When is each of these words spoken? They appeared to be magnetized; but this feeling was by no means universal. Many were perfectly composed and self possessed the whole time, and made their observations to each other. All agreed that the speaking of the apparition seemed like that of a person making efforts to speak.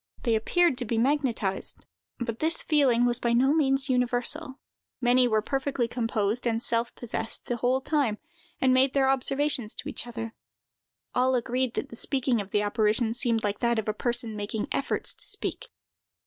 They 0.23 0.33
appeared 0.33 0.79
to 0.79 0.85
be 0.85 0.97
magnetized; 0.97 1.85
but 2.17 2.39
this 2.39 2.63
feeling 2.63 3.05
was 3.05 3.19
by 3.19 3.33
no 3.33 3.53
means 3.53 3.87
universal. 3.87 4.59
Many 4.99 5.27
were 5.27 5.43
perfectly 5.43 5.87
composed 5.87 6.47
and 6.47 6.59
self 6.59 6.95
possessed 6.95 7.45
the 7.45 7.57
whole 7.57 7.81
time, 7.81 8.17
and 8.59 8.73
made 8.73 8.95
their 8.95 9.11
observations 9.11 9.75
to 9.75 9.87
each 9.89 10.07
other. 10.07 10.33
All 11.13 11.35
agreed 11.35 11.75
that 11.75 11.89
the 11.89 11.95
speaking 11.95 12.41
of 12.41 12.49
the 12.49 12.63
apparition 12.63 13.13
seemed 13.13 13.43
like 13.43 13.59
that 13.59 13.77
of 13.77 13.87
a 13.87 13.93
person 13.93 14.35
making 14.35 14.69
efforts 14.71 15.13
to 15.13 15.23
speak. 15.23 15.67